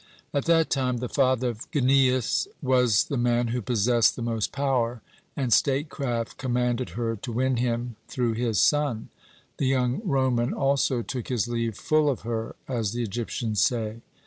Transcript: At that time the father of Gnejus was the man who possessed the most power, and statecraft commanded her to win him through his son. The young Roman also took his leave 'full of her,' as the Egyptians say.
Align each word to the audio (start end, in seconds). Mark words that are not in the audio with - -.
At 0.33 0.45
that 0.45 0.71
time 0.71 0.97
the 0.97 1.07
father 1.07 1.49
of 1.49 1.69
Gnejus 1.71 2.47
was 2.59 3.03
the 3.03 3.17
man 3.19 3.49
who 3.49 3.61
possessed 3.61 4.15
the 4.15 4.23
most 4.23 4.51
power, 4.51 5.03
and 5.37 5.53
statecraft 5.53 6.39
commanded 6.39 6.89
her 6.97 7.15
to 7.17 7.31
win 7.31 7.57
him 7.57 7.97
through 8.07 8.33
his 8.33 8.59
son. 8.59 9.09
The 9.57 9.67
young 9.67 10.01
Roman 10.03 10.55
also 10.55 11.03
took 11.03 11.27
his 11.27 11.47
leave 11.47 11.77
'full 11.77 12.09
of 12.09 12.21
her,' 12.21 12.55
as 12.67 12.93
the 12.93 13.03
Egyptians 13.03 13.61
say. 13.61 14.01